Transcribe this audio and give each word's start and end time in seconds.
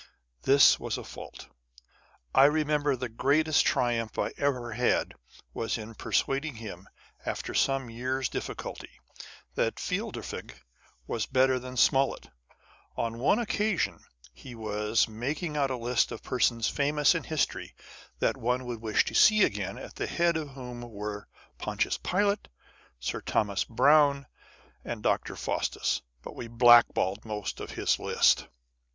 This 0.41 0.79
was 0.79 0.97
a 0.97 1.03
fault. 1.03 1.47
I 2.33 2.45
remember 2.45 2.95
the 2.95 3.07
greatest 3.07 3.63
triumph 3.67 4.17
I 4.17 4.33
ever 4.35 4.71
had 4.71 5.13
was 5.53 5.77
in 5.77 5.93
persuading 5.93 6.55
him, 6.55 6.87
after 7.23 7.53
some 7.53 7.87
years' 7.87 8.27
diffi 8.27 8.55
culty, 8.55 8.89
that 9.53 9.79
Fielding 9.79 10.49
was 11.05 11.27
better 11.27 11.59
than 11.59 11.77
Smollett. 11.77 12.29
On 12.97 13.19
one 13.19 13.37
occasion, 13.37 13.99
he 14.33 14.55
was 14.55 15.03
for 15.03 15.11
making 15.11 15.55
out 15.55 15.69
a 15.69 15.77
list 15.77 16.11
of 16.11 16.23
persons 16.23 16.67
famous 16.67 17.13
in 17.13 17.23
history 17.23 17.75
that 18.17 18.37
one 18.37 18.65
would 18.65 18.81
wish 18.81 19.05
to 19.05 19.13
see 19.13 19.43
again 19.43 19.75
â€" 19.75 19.85
at 19.85 19.95
the 19.97 20.07
head 20.07 20.35
of 20.35 20.49
whom 20.49 20.81
were 20.81 21.27
Pontius 21.59 21.99
Pilate, 21.99 22.47
Sir 22.99 23.21
Thomas 23.21 23.65
Browne, 23.65 24.25
and 24.83 25.03
Dr. 25.03 25.35
Faustus 25.35 25.99
â€" 25.99 26.23
but 26.23 26.35
we 26.35 26.47
blackballed 26.47 27.23
most 27.23 27.59
of 27.59 27.69
his 27.69 27.99
list 27.99 28.47